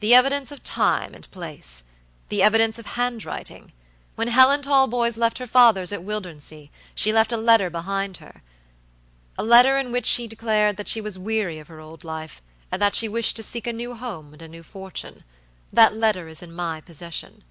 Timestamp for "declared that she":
10.28-11.00